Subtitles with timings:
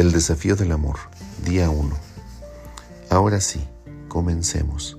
[0.00, 0.96] El desafío del amor,
[1.44, 1.94] día 1.
[3.10, 3.60] Ahora sí,
[4.08, 4.96] comencemos.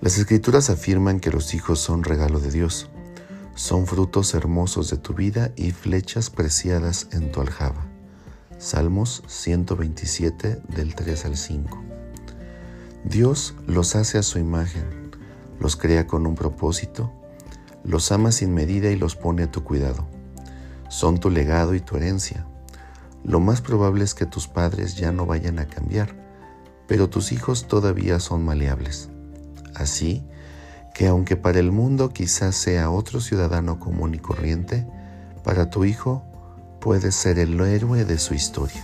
[0.00, 2.88] Las escrituras afirman que los hijos son regalo de Dios,
[3.54, 7.84] son frutos hermosos de tu vida y flechas preciadas en tu aljaba.
[8.56, 11.84] Salmos 127 del 3 al 5.
[13.04, 15.10] Dios los hace a su imagen,
[15.58, 17.12] los crea con un propósito,
[17.84, 20.06] los ama sin medida y los pone a tu cuidado.
[20.88, 22.46] Son tu legado y tu herencia
[23.24, 26.16] lo más probable es que tus padres ya no vayan a cambiar,
[26.86, 29.10] pero tus hijos todavía son maleables.
[29.74, 30.24] Así
[30.94, 34.86] que aunque para el mundo quizás sea otro ciudadano común y corriente,
[35.44, 36.24] para tu hijo
[36.80, 38.82] puedes ser el héroe de su historia,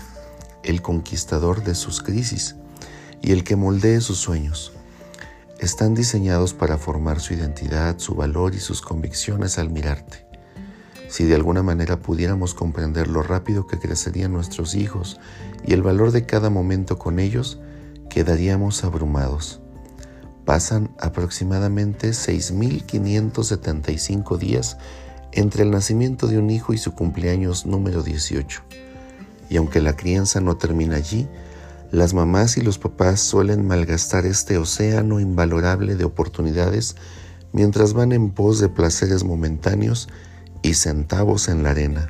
[0.63, 2.57] el conquistador de sus crisis
[3.23, 4.73] y el que moldee sus sueños.
[5.59, 10.26] Están diseñados para formar su identidad, su valor y sus convicciones al mirarte.
[11.17, 15.19] Si de alguna manera pudiéramos comprender lo rápido que crecerían nuestros hijos
[15.67, 17.59] y el valor de cada momento con ellos,
[18.11, 19.63] quedaríamos abrumados.
[20.45, 24.77] Pasan aproximadamente 6.575 días
[25.33, 28.63] entre el nacimiento de un hijo y su cumpleaños número 18.
[29.49, 31.27] Y aunque la crianza no termina allí,
[31.93, 36.95] las mamás y los papás suelen malgastar este océano invalorable de oportunidades
[37.55, 40.11] mientras van en pos de placeres momentáneos
[40.67, 42.09] y centavos en la arena.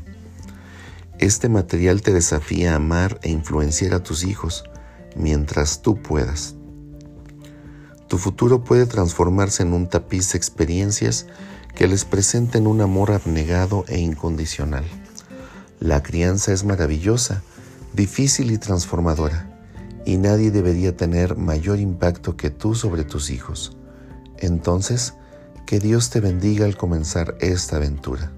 [1.18, 4.64] Este material te desafía a amar e influenciar a tus hijos
[5.14, 6.54] mientras tú puedas.
[8.08, 11.26] Tu futuro puede transformarse en un tapiz de experiencias
[11.74, 14.84] que les presenten un amor abnegado e incondicional.
[15.78, 17.42] La crianza es maravillosa,
[17.92, 19.50] difícil y transformadora,
[20.06, 23.76] y nadie debería tener mayor impacto que tú sobre tus hijos.
[24.38, 25.12] Entonces,
[25.66, 28.32] que Dios te bendiga al comenzar esta aventura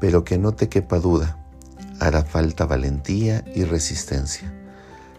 [0.00, 1.38] pero que no te quepa duda,
[2.00, 4.52] hará falta valentía y resistencia.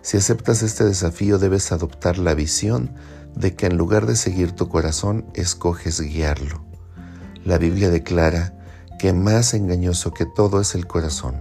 [0.02, 2.94] Si aceptas este desafío debes adoptar la visión
[3.36, 6.64] de que en lugar de seguir tu corazón, escoges guiarlo.
[7.44, 8.54] La Biblia declara
[9.00, 11.36] que más engañoso que todo es el corazón.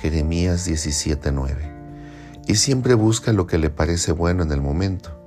[0.00, 1.72] Jeremías 17:9.
[2.46, 5.20] Y siempre busca lo que le parece bueno en el momento.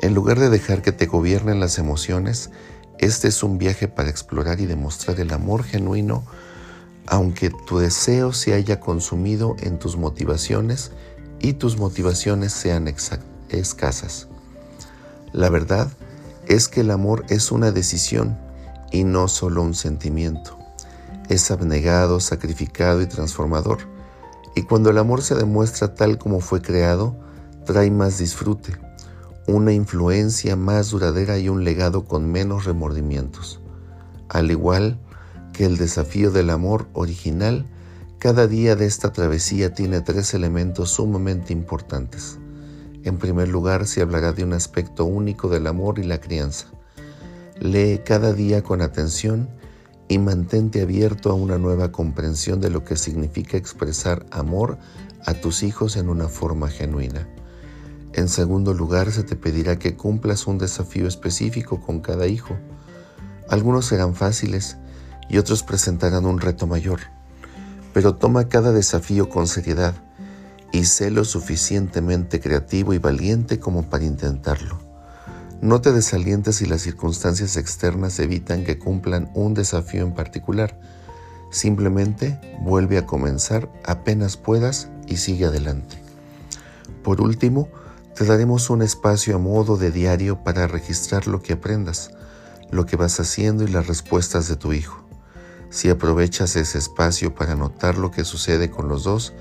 [0.00, 2.50] En lugar de dejar que te gobiernen las emociones,
[2.98, 6.24] este es un viaje para explorar y demostrar el amor genuino
[7.06, 10.92] aunque tu deseo se haya consumido en tus motivaciones
[11.40, 12.92] y tus motivaciones sean
[13.48, 14.28] escasas.
[15.32, 15.88] La verdad
[16.46, 18.36] es que el amor es una decisión
[18.90, 20.58] y no solo un sentimiento.
[21.28, 23.78] Es abnegado, sacrificado y transformador.
[24.56, 27.16] Y cuando el amor se demuestra tal como fue creado,
[27.64, 28.76] trae más disfrute,
[29.46, 33.60] una influencia más duradera y un legado con menos remordimientos.
[34.28, 34.98] Al igual
[35.52, 37.66] que el desafío del amor original,
[38.18, 42.38] cada día de esta travesía tiene tres elementos sumamente importantes.
[43.02, 46.66] En primer lugar, se hablará de un aspecto único del amor y la crianza.
[47.58, 49.48] Lee cada día con atención
[50.08, 54.76] y mantente abierto a una nueva comprensión de lo que significa expresar amor
[55.24, 57.26] a tus hijos en una forma genuina.
[58.12, 62.56] En segundo lugar, se te pedirá que cumplas un desafío específico con cada hijo.
[63.48, 64.76] Algunos serán fáciles
[65.30, 67.00] y otros presentarán un reto mayor.
[67.94, 69.94] Pero toma cada desafío con seriedad
[70.72, 74.78] y sé lo suficientemente creativo y valiente como para intentarlo.
[75.60, 80.78] No te desalientes si las circunstancias externas evitan que cumplan un desafío en particular.
[81.50, 86.02] Simplemente vuelve a comenzar apenas puedas y sigue adelante.
[87.02, 87.68] Por último,
[88.14, 92.10] te daremos un espacio a modo de diario para registrar lo que aprendas,
[92.70, 95.09] lo que vas haciendo y las respuestas de tu hijo.
[95.70, 99.32] Si aprovechas ese espacio para notar lo que sucede con los dos,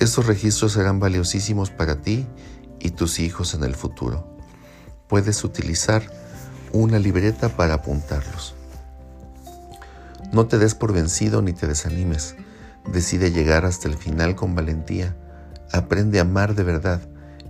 [0.00, 2.26] estos registros serán valiosísimos para ti
[2.80, 4.36] y tus hijos en el futuro.
[5.08, 6.02] Puedes utilizar
[6.72, 8.54] una libreta para apuntarlos.
[10.32, 12.34] No te des por vencido ni te desanimes.
[12.92, 15.16] Decide llegar hasta el final con valentía.
[15.72, 17.00] Aprende a amar de verdad.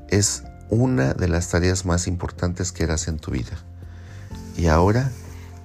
[0.08, 3.56] Es una de las tareas más importantes que harás en tu vida.
[4.56, 5.10] Y ahora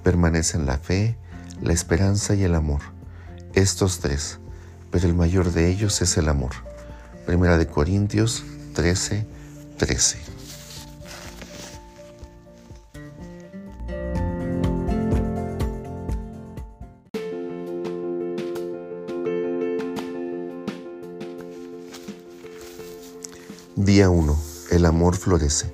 [0.02, 1.16] permanecen la fe,
[1.62, 2.80] la esperanza y el amor.
[3.54, 4.38] Estos tres,
[4.90, 6.52] pero el mayor de ellos es el amor.
[7.26, 9.26] Primera de Corintios 13,
[9.78, 10.18] 13.
[23.76, 24.38] Día 1.
[24.70, 25.72] El amor florece.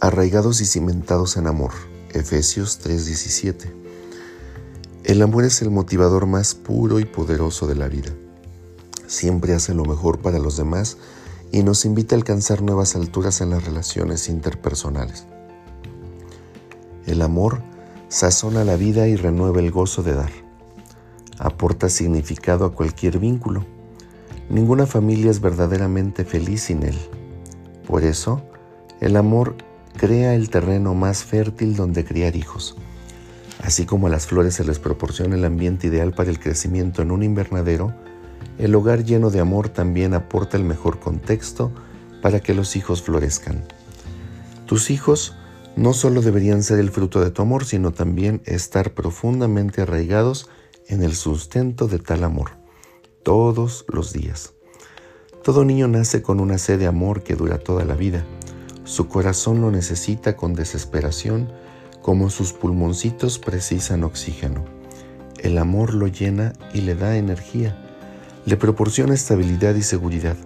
[0.00, 1.72] Arraigados y cimentados en amor.
[2.10, 3.83] Efesios 3:17.
[5.04, 8.10] El amor es el motivador más puro y poderoso de la vida.
[9.06, 10.96] Siempre hace lo mejor para los demás
[11.52, 15.26] y nos invita a alcanzar nuevas alturas en las relaciones interpersonales.
[17.04, 17.60] El amor
[18.08, 20.32] sazona la vida y renueva el gozo de dar.
[21.38, 23.66] Aporta significado a cualquier vínculo.
[24.48, 26.96] Ninguna familia es verdaderamente feliz sin él.
[27.86, 28.40] Por eso,
[29.02, 29.54] el amor
[29.98, 32.74] crea el terreno más fértil donde criar hijos.
[33.64, 37.10] Así como a las flores se les proporciona el ambiente ideal para el crecimiento en
[37.10, 37.94] un invernadero,
[38.58, 41.72] el hogar lleno de amor también aporta el mejor contexto
[42.20, 43.64] para que los hijos florezcan.
[44.66, 45.34] Tus hijos
[45.76, 50.50] no solo deberían ser el fruto de tu amor, sino también estar profundamente arraigados
[50.86, 52.50] en el sustento de tal amor,
[53.22, 54.52] todos los días.
[55.42, 58.26] Todo niño nace con una sed de amor que dura toda la vida.
[58.84, 61.48] Su corazón lo necesita con desesperación,
[62.04, 64.64] como sus pulmoncitos precisan oxígeno.
[65.38, 67.76] El amor lo llena y le da energía
[68.46, 70.36] le proporciona estabilidad y seguridad.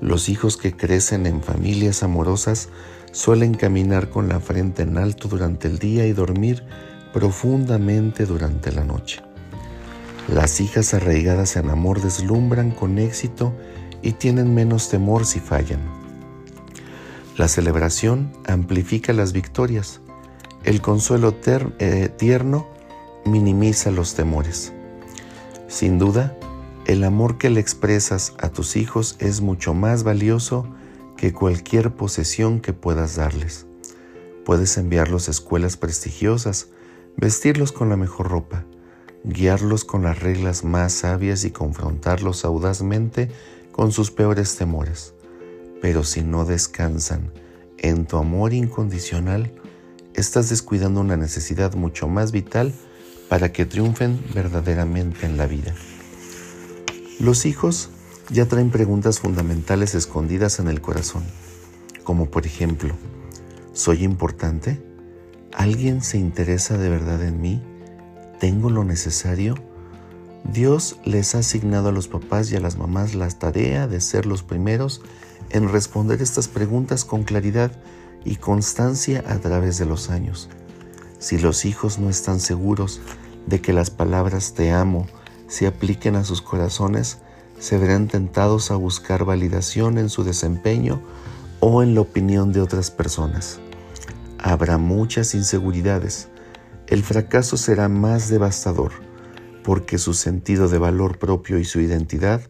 [0.00, 2.68] Los hijos que crecen en familias amorosas
[3.12, 6.64] suelen caminar con la frente en alto durante el día y dormir
[7.12, 9.20] profundamente durante la noche.
[10.28, 13.54] Las hijas arraigadas en amor deslumbran con éxito
[14.02, 15.80] y tienen menos temor si fallan.
[17.36, 20.00] La celebración amplifica las victorias.
[20.68, 22.68] El consuelo eh, tierno
[23.24, 24.74] minimiza los temores.
[25.66, 26.36] Sin duda,
[26.84, 30.66] el amor que le expresas a tus hijos es mucho más valioso
[31.16, 33.66] que cualquier posesión que puedas darles.
[34.44, 36.68] Puedes enviarlos a escuelas prestigiosas,
[37.16, 38.66] vestirlos con la mejor ropa,
[39.24, 43.30] guiarlos con las reglas más sabias y confrontarlos audazmente
[43.72, 45.14] con sus peores temores.
[45.80, 47.32] Pero si no descansan
[47.78, 49.50] en tu amor incondicional,
[50.18, 52.74] estás descuidando una necesidad mucho más vital
[53.28, 55.74] para que triunfen verdaderamente en la vida.
[57.20, 57.90] Los hijos
[58.30, 61.22] ya traen preguntas fundamentales escondidas en el corazón,
[62.04, 62.94] como por ejemplo,
[63.72, 64.82] ¿soy importante?
[65.54, 67.62] ¿Alguien se interesa de verdad en mí?
[68.40, 69.54] ¿Tengo lo necesario?
[70.44, 74.26] Dios les ha asignado a los papás y a las mamás la tarea de ser
[74.26, 75.00] los primeros
[75.50, 77.72] en responder estas preguntas con claridad
[78.24, 80.48] y constancia a través de los años.
[81.18, 83.00] Si los hijos no están seguros
[83.46, 85.06] de que las palabras te amo,
[85.46, 87.18] se apliquen a sus corazones,
[87.58, 91.00] se verán tentados a buscar validación en su desempeño
[91.60, 93.58] o en la opinión de otras personas.
[94.38, 96.28] Habrá muchas inseguridades.
[96.86, 98.92] El fracaso será más devastador
[99.68, 102.40] porque su sentido de valor propio y su identidad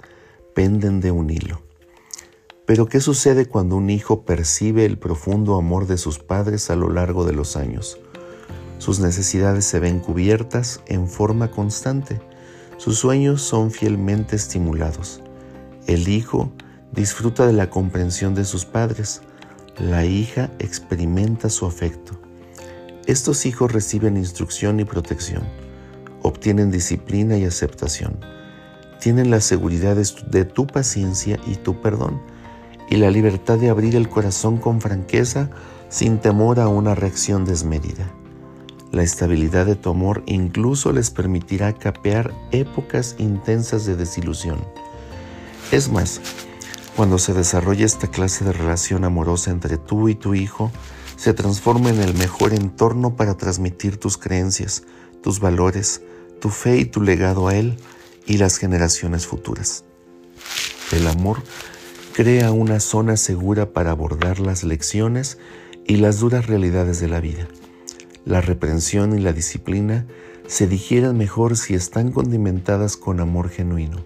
[0.55, 1.68] penden de un hilo.
[2.69, 6.89] Pero ¿qué sucede cuando un hijo percibe el profundo amor de sus padres a lo
[6.89, 7.99] largo de los años?
[8.79, 12.21] Sus necesidades se ven cubiertas en forma constante
[12.79, 15.21] sus sueños son fielmente estimulados.
[15.89, 16.53] El hijo
[16.93, 19.21] disfruta de la comprensión de sus padres.
[19.79, 22.21] La hija experimenta su afecto.
[23.07, 25.43] Estos hijos reciben instrucción y protección.
[26.23, 28.21] Obtienen disciplina y aceptación.
[29.01, 32.21] Tienen la seguridad de tu paciencia y tu perdón
[32.91, 35.51] y la libertad de abrir el corazón con franqueza
[35.89, 38.13] sin temor a una reacción desmedida.
[38.91, 44.59] La estabilidad de tu amor incluso les permitirá capear épocas intensas de desilusión.
[45.71, 46.21] Es más,
[46.97, 50.73] cuando se desarrolla esta clase de relación amorosa entre tú y tu hijo,
[51.17, 54.85] se transforma en el mejor entorno para transmitir tus creencias,
[55.23, 56.01] tus valores,
[56.41, 57.77] tu fe y tu legado a él
[58.27, 59.85] y las generaciones futuras.
[60.93, 61.43] El amor
[62.19, 65.39] crea una zona segura para abordar las lecciones
[65.87, 67.47] y las duras realidades de la vida.
[68.25, 70.05] La reprensión y la disciplina
[70.49, 74.05] se digieran mejor si están condimentadas con amor genuino.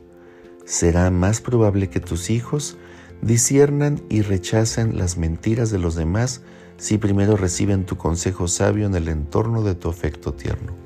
[0.66, 2.76] Será más probable que tus hijos
[3.23, 6.42] disiernan y rechacen las mentiras de los demás
[6.76, 10.76] si primero reciben tu consejo sabio en el entorno de tu afecto tierno.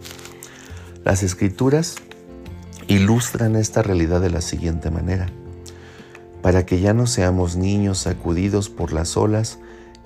[1.04, 1.96] Las escrituras
[2.86, 5.28] ilustran esta realidad de la siguiente manera.
[6.42, 9.58] Para que ya no seamos niños sacudidos por las olas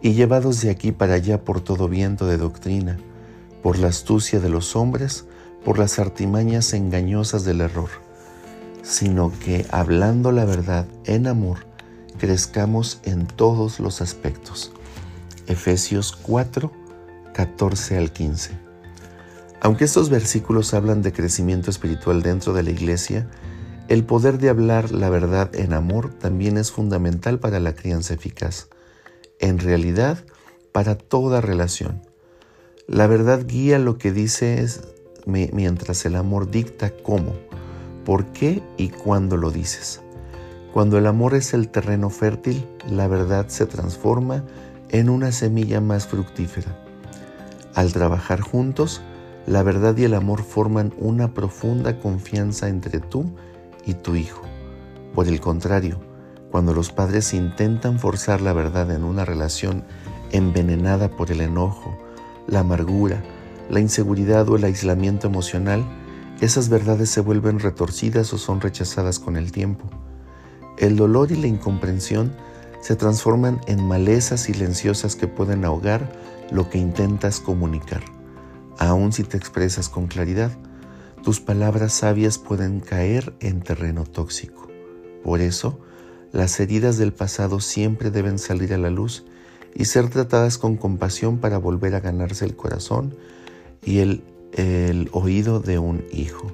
[0.03, 2.99] y llevados de aquí para allá por todo viento de doctrina,
[3.63, 5.27] por la astucia de los hombres,
[5.65, 7.91] por las artimañas engañosas del error,
[8.83, 11.59] sino que hablando la verdad en amor,
[12.19, 14.73] crezcamos en todos los aspectos.
[15.47, 16.71] Efesios 4,
[17.35, 18.53] 14 al 15.
[19.63, 23.27] Aunque estos versículos hablan de crecimiento espiritual dentro de la iglesia,
[23.91, 28.69] el poder de hablar la verdad en amor también es fundamental para la crianza eficaz.
[29.41, 30.25] En realidad,
[30.71, 32.01] para toda relación.
[32.87, 34.83] La verdad guía lo que dices
[35.27, 37.35] mientras el amor dicta cómo,
[38.05, 40.01] por qué y cuándo lo dices.
[40.73, 44.45] Cuando el amor es el terreno fértil, la verdad se transforma
[44.91, 46.81] en una semilla más fructífera.
[47.75, 49.03] Al trabajar juntos,
[49.49, 53.25] la verdad y el amor forman una profunda confianza entre tú
[53.91, 54.43] y tu hijo.
[55.15, 56.01] Por el contrario,
[56.51, 59.85] cuando los padres intentan forzar la verdad en una relación
[60.33, 61.97] envenenada por el enojo,
[62.47, 63.23] la amargura,
[63.69, 65.85] la inseguridad o el aislamiento emocional,
[66.41, 69.91] esas verdades se vuelven retorcidas o son rechazadas con el tiempo.
[70.79, 72.33] El dolor y la incomprensión
[72.81, 76.11] se transforman en malezas silenciosas que pueden ahogar
[76.51, 78.03] lo que intentas comunicar.
[78.79, 80.51] Aun si te expresas con claridad,
[81.23, 84.69] tus palabras sabias pueden caer en terreno tóxico.
[85.23, 85.79] Por eso,
[86.33, 89.25] las heridas del pasado siempre deben salir a la luz
[89.75, 93.17] y ser tratadas con compasión para volver a ganarse el corazón
[93.85, 94.23] y el,
[95.13, 96.53] oído de un hijo.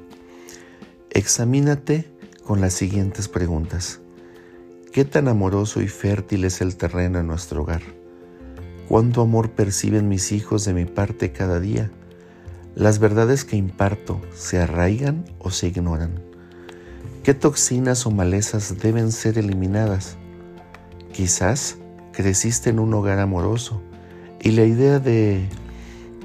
[1.10, 2.10] Examínate
[2.44, 4.00] con las siguientes preguntas.
[4.92, 7.82] ¿Qué tan amoroso y fértil es el terreno en nuestro hogar?
[8.88, 11.90] ¿Cuánto amor perciben mis hijos de mi parte cada día?
[12.76, 16.20] ¿Las verdades que imparto se arraigan o se ignoran?
[17.24, 20.18] ¿Qué toxinas o malezas deben ser eliminadas?
[21.10, 21.78] Quizás
[22.12, 23.80] creciste en un hogar amoroso
[24.42, 25.48] y la idea de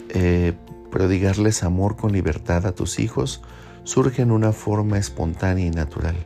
[0.10, 0.51] eh,
[0.91, 3.41] prodigarles amor con libertad a tus hijos
[3.86, 6.17] surge en una forma espontánea y natural.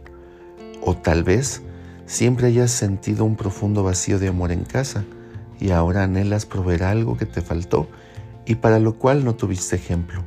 [0.82, 1.62] O tal vez
[2.08, 5.03] siempre hayas sentido un profundo vacío de amor en casa
[5.60, 7.88] y ahora anhelas proveer algo que te faltó
[8.46, 10.24] y para lo cual no tuviste ejemplo.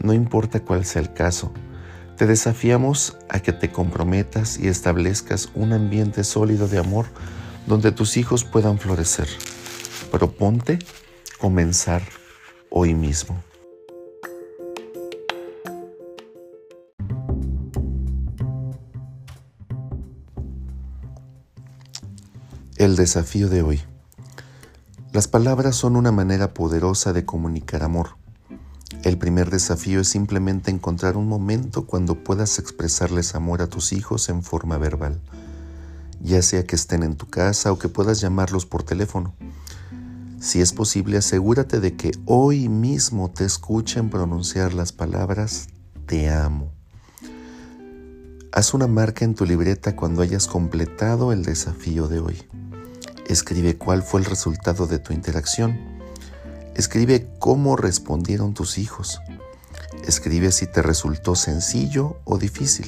[0.00, 1.52] No importa cuál sea el caso,
[2.16, 7.06] te desafiamos a que te comprometas y establezcas un ambiente sólido de amor
[7.66, 9.28] donde tus hijos puedan florecer.
[10.10, 10.78] Proponte
[11.38, 12.02] comenzar
[12.70, 13.42] hoy mismo.
[22.76, 23.95] El desafío de hoy.
[25.16, 28.18] Las palabras son una manera poderosa de comunicar amor.
[29.02, 34.28] El primer desafío es simplemente encontrar un momento cuando puedas expresarles amor a tus hijos
[34.28, 35.22] en forma verbal
[36.20, 39.34] ya sea que estén en tu casa o que puedas llamarlos por teléfono.
[40.38, 45.68] Si es posible, asegúrate de que hoy mismo te escuchen pronunciar las palabras
[46.04, 46.72] te amo.
[48.52, 52.36] Haz una marca en tu libreta cuando hayas completado el desafío de hoy.
[53.26, 55.76] Escribe cuál fue el resultado de tu interacción.
[56.76, 59.20] Escribe cómo respondieron tus hijos.
[60.06, 62.86] Escribe si te resultó sencillo o difícil.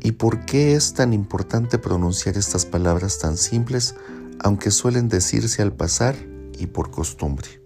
[0.00, 3.94] ¿Y por qué es tan importante pronunciar estas palabras tan simples,
[4.40, 6.16] aunque suelen decirse al pasar
[6.58, 7.62] y por costumbre?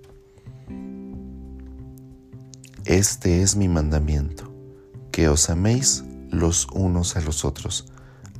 [2.84, 4.52] Este es mi mandamiento,
[5.10, 7.86] que os améis los unos a los otros,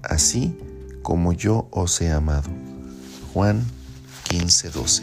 [0.02, 0.58] así
[1.02, 2.75] como yo os he amado.
[3.36, 3.62] Juan
[4.30, 5.02] 15:12.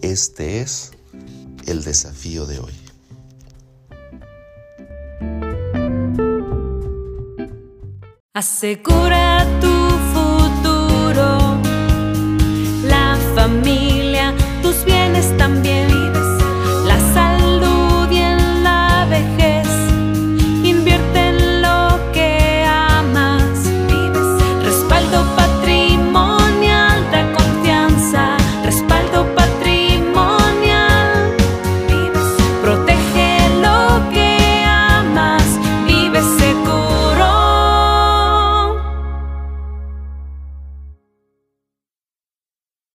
[0.00, 0.92] Este es
[1.66, 2.72] el desafío de hoy.
[8.32, 9.99] Asegura tu